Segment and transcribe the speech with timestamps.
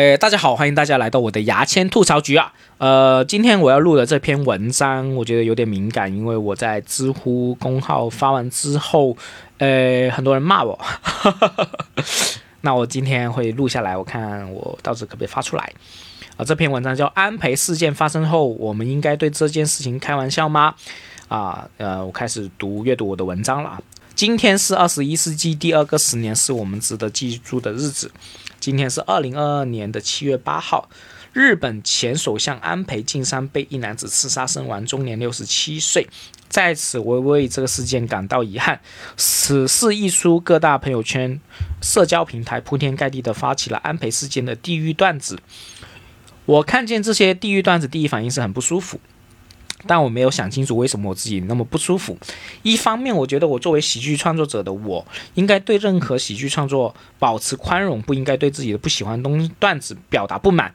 [0.00, 2.50] 呃，大家好，欢迎大家来到我的牙签吐槽局啊。
[2.78, 9.14] 呃，今天我要录的这篇文章，我觉得有点敏感，因为我在知乎公号发完之后，
[9.58, 10.80] 呃，很多人骂我。
[12.62, 15.70] 那我今天会录下来，我看我到时可不可以发出来。
[16.38, 20.74] 啊，这篇文章叫《安培事件发生后，我们应该对这件事情开玩笑吗？》
[21.34, 23.78] 啊，呃，我开始读阅读我的文章了。
[24.14, 28.10] 今天是二十一世纪第二个十年，是我们值得记住的日子。
[28.60, 30.90] 今天是二零二二年的七月八号，
[31.32, 36.06] 日本前首相安倍晋三被一男子刺杀身亡，终年六十七岁。
[36.50, 38.80] 在此，我为这个事件感到遗憾。
[39.16, 41.40] 此事一出，各大朋友圈、
[41.80, 45.38] 社交平台铺天盖地的发起了安倍事件的地狱段子。
[46.44, 49.00] 我看见这些地狱段子，第一反应是很不舒服。
[49.86, 52.16] 但我没有想清楚为什么我自己那么不舒服。
[52.62, 60.72] 一方面，我觉得我作为喜剧创作者的我，应该对任何喜剧创作保持宽容，不应该对自己的不喜欢东段子表达不满。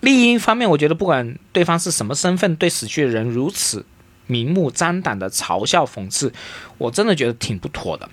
[0.00, 3.86] 另一方面，我觉得不管对方是什么身份，对死去的人如此
[4.26, 6.32] 明目张胆的嘲笑讽刺，
[6.78, 8.08] 我真的觉得挺不妥的。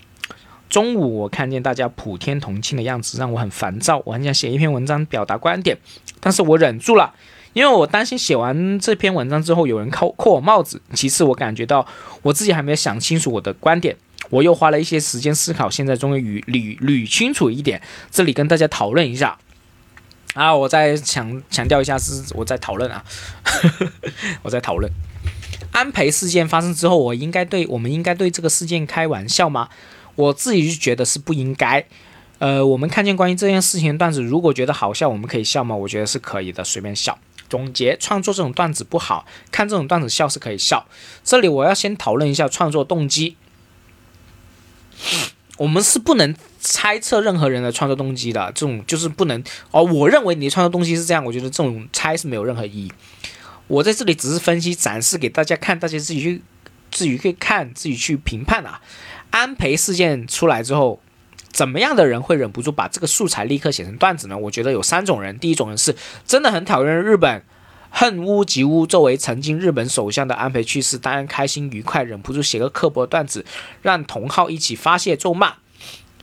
[0.70, 4.00] 中午我看见大家普天同庆的样子，让我很烦躁。
[4.06, 5.76] 我很想写一篇文章表达观点，
[6.18, 7.12] 但是我忍住了。
[7.52, 11.86] 因为我担心写完这篇文章之后有人扣扣我帽子，其次我感觉到
[12.22, 13.96] 我自己还没有想清楚我的观点，
[14.30, 19.38] 我又花了一些时间思考，现在终于捋捋清楚一点，这里跟大家讨论一下。
[20.34, 23.04] 啊，我再强强调一下是我在讨论啊，
[24.42, 24.90] 我在讨论
[25.72, 29.68] 安培事件发生之后，我应该对我们应该对这个事件开玩笑吗？
[30.14, 31.84] 我自己就觉得是不应该。
[32.38, 35.76] 呃，我们看见关于这件事情的段子，如果觉得好笑，我们可以笑吗？
[35.76, 37.18] 我觉得是可以的，随便笑。
[37.52, 40.86] 总结创作这种段子不好看，这种段子笑是可以笑。
[41.22, 43.36] 这里我要先讨论一下创作动机。
[45.58, 49.82] 我们是不能猜测任何人的创作动机的，这种就是不能哦。
[49.84, 52.90] 我认为你的创作动机是这样，我觉得这种猜是没有任何意义。
[53.66, 56.40] 我在这里只是分析展示给大家看，大家自己去
[56.90, 58.80] 自己去看，自己去评判啊。
[59.30, 61.00] 安培事件出来之后。
[61.52, 64.36] 怎么样的人会忍不住把这个素材立刻写成段子呢？
[64.36, 65.38] 我觉得有三种人。
[65.38, 65.94] 第一种人是
[66.26, 67.44] 真的很讨厌日本，
[67.90, 68.86] 恨屋及乌。
[68.86, 73.44] 作为曾经日本首相的安倍去世，当然开心愉快，忍不住写个刻薄段子，
[73.82, 75.54] 让同好一起发泄咒骂。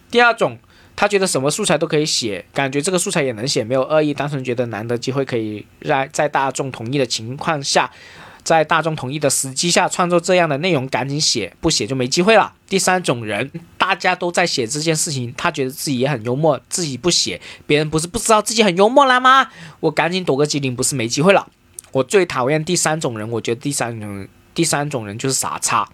[0.09, 0.57] 第二种，
[0.95, 7.91] 他觉得什么素材都可以写，感觉这个素材也能写，没有恶意，单纯觉得难得机会可以在在大众同意的情况下。
[8.41, 12.53] 在大众同意的时机下创作这样的内容，赶紧写，不写就没机会了。
[12.67, 13.51] 第三种人，
[13.89, 19.49] 大家都在写这件事情，他觉得自己也很幽默，自己不写，别人不是不知道自己很幽默了吗？
[19.79, 21.47] 我赶紧躲个机灵，不是没机会了。
[21.91, 25.89] 我最讨厌第三种人，我觉得第三种第三种人就是傻叉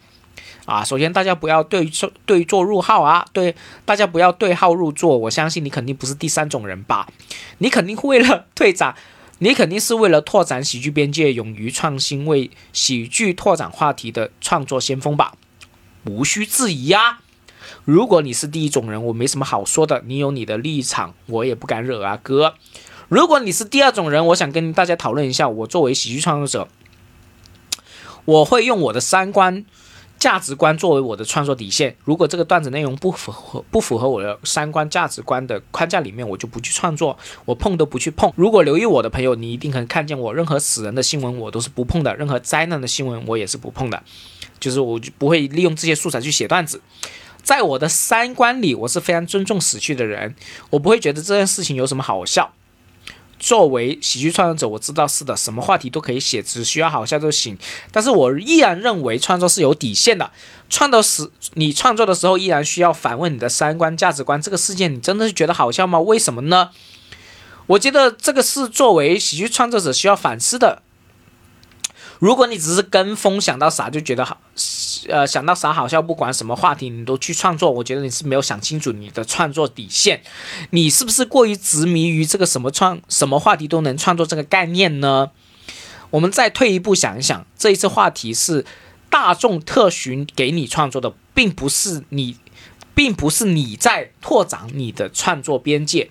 [0.66, 0.84] 啊！
[0.84, 3.56] 首先，大家不要对错对坐入号啊，对
[3.86, 5.18] 大家不要对号入座。
[5.18, 7.08] 我相信你肯定不是第三种人吧？
[7.60, 8.94] 你肯定为了退展。
[9.40, 15.34] 你肯定是为了拓展喜剧边界，勇于创新，为喜剧拓展话题的创作先锋吧？
[16.04, 17.22] 无需质疑啊！
[17.84, 22.56] 如果你是第一种人，我没什么好说的，你有你的立场，我也不敢惹啊，哥。
[23.08, 26.68] 如果你是第二种人，我想跟大家讨论一下，我作为喜剧创作者，
[28.26, 29.66] 我会用我的三观。
[30.18, 38.32] 价值观作为我的创作底线，如果这个段子内容不符合不符合我的三观价值观的框架里面，我就不去创作，我碰都不去碰。
[38.38, 44.02] 如果留意我的朋友，你一定可以看见我任何死人的新闻我都是不碰的，任何灾难的新闻我也是不碰的，
[44.58, 46.82] 就是我就不会利用这些素材去写段子。
[47.46, 50.36] 在我的三观里，我是非常尊重死去的人，
[50.72, 52.52] 我不会觉得这件事情有什么好笑。
[53.38, 57.56] 作为喜剧创作者，我知道是的，什么话题都可以写，只需要好笑就行。
[57.92, 60.32] 但是我依然认为创作是有底线的。
[60.70, 64.42] 创作时，你创作的时候依然需要反问你的三观价值观。
[64.42, 66.00] 这个事件你真的是觉得好笑吗？
[66.00, 66.72] 为什么呢？
[67.68, 70.82] 我觉得这个是作为喜剧创作者需要反思的。
[72.18, 74.40] 如果你只是跟风想到啥就觉得好，
[75.08, 80.22] 呃，想到啥好笑，不管什么话题你都去创作，我觉得你是没有想清楚你的创作底线，
[80.72, 85.32] 你是不是过于执迷于这个什么创什么话题都能创作这个概念呢？
[86.12, 88.66] 我们再退一步想一想，这一次话题是
[89.10, 92.38] 大众特巡给你创作的，并不是你，
[92.94, 96.10] 并不是你在拓展你的创作边界。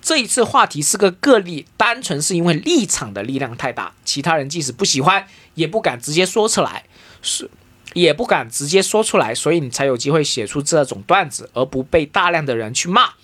[0.00, 6.84] 这一次话题是个个例，单纯是因为立场的力量太大，其他人即使不喜欢，也不敢直接说出来，
[7.22, 7.50] 是
[7.96, 13.14] 也不敢直接说出来，所以你才有机会写出这种段子，而不被大量的人去骂。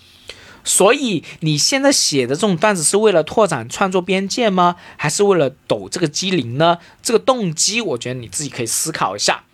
[0.65, 4.77] 所以你现在写的这种段子是为了拓展创作边界吗？
[4.97, 6.79] 还是为了抖这个机灵呢？
[7.03, 9.45] 这个动机，我觉得你自己可以思考一下。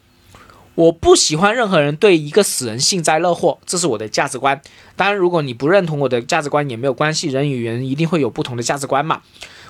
[0.77, 4.63] 我不喜欢任何人对一个死人幸灾乐祸，这是我的价值观。
[4.95, 9.23] 当然，如果你不认同我的价值观也没有关系，人与人一定会有不同的价值观嘛。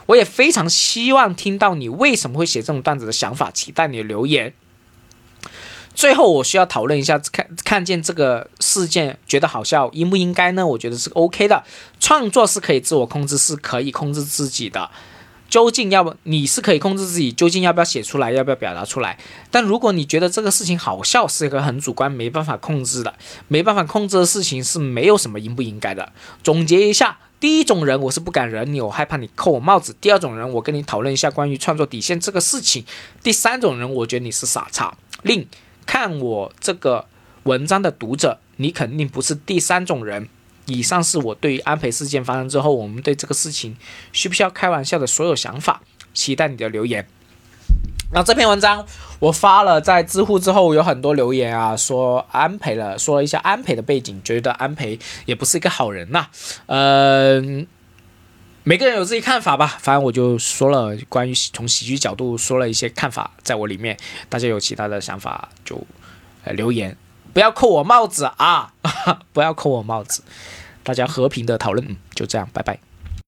[0.05, 4.53] 我也非常希望听到你为什么会写这种段子的想法，期待你的留言。
[5.95, 10.65] 最后，我需要讨论一下，看看见这个事件觉得好笑，应不应该呢？
[10.65, 11.65] 我觉得是 OK 的。
[11.99, 14.89] 创作是可以自我控制，是可以控制自己的。
[15.49, 19.19] 究竟要不你是可以控制自己，究竟要不要写出来，要不要表达出来？
[19.51, 23.15] 但如果你觉得这个事情好笑，是一个很主观、没办法控制的，
[23.49, 26.13] 没办法控制的事情是没有什么应不应该的。
[26.45, 32.85] 总结一下，第一种人我是不敢惹你，我害怕你扣我帽子；第二种人，我跟你讨论一下关于创作底线这个事情；
[33.23, 34.95] 第三种人，我觉得你是傻叉。
[35.23, 35.47] 另
[35.87, 37.07] 看我这个
[37.45, 40.29] 文章的读者，你肯定不是第三种人。
[40.67, 43.77] 以上是我对于安培事件发生之后，我们对这个事情
[44.13, 45.81] 需不需要开玩笑的所有想法。
[46.15, 47.07] 期待你的留言。
[48.13, 48.85] 那这篇文章
[49.21, 56.27] 我发了在知乎之后，有很多留言啊，说安培了，说了一下安培的背景，觉得安培也不是一个好人呐。
[56.67, 57.67] 嗯，
[58.69, 63.97] 每个人有自己看法吧，反正我就说了关于从喜剧角度说了一些看法，在我里面，
[64.29, 65.83] 大家有其他的想法就
[66.45, 66.95] 呃留言。
[67.33, 68.75] 不要扣我帽子啊！
[69.33, 70.23] 不要扣我帽子，
[70.83, 72.79] 大家和平的讨论，就这样，拜拜。